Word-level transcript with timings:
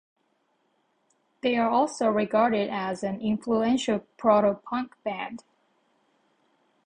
They 1.41 1.57
are 1.57 1.69
also 1.69 2.07
regarded 2.09 2.71
as 2.71 3.03
an 3.03 3.21
influential 3.21 3.99
proto-punk 4.17 4.95
band. 5.03 5.43